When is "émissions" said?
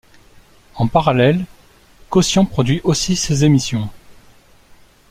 3.45-3.87